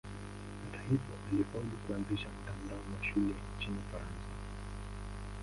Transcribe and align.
Hata 0.65 0.81
hivyo 0.89 1.13
alifaulu 1.31 1.77
kuanzisha 1.87 2.27
mtandao 2.29 2.77
wa 2.79 3.03
shule 3.03 3.33
nchini 3.57 3.77
Ufaransa. 3.77 4.27